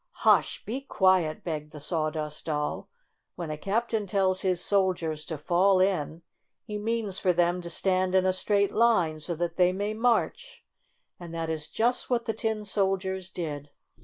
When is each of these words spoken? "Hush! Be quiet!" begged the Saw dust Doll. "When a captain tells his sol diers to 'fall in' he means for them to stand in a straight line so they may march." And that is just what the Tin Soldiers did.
"Hush! 0.25 0.65
Be 0.65 0.81
quiet!" 0.81 1.43
begged 1.43 1.71
the 1.73 1.79
Saw 1.79 2.09
dust 2.09 2.45
Doll. 2.45 2.89
"When 3.35 3.51
a 3.51 3.55
captain 3.59 4.07
tells 4.07 4.41
his 4.41 4.59
sol 4.59 4.95
diers 4.95 5.23
to 5.27 5.37
'fall 5.37 5.79
in' 5.79 6.23
he 6.63 6.79
means 6.79 7.19
for 7.19 7.33
them 7.33 7.61
to 7.61 7.69
stand 7.69 8.15
in 8.15 8.25
a 8.25 8.33
straight 8.33 8.71
line 8.71 9.19
so 9.19 9.35
they 9.35 9.71
may 9.71 9.93
march." 9.93 10.65
And 11.19 11.35
that 11.35 11.51
is 11.51 11.67
just 11.67 12.09
what 12.09 12.25
the 12.25 12.33
Tin 12.33 12.65
Soldiers 12.65 13.29
did. 13.29 13.69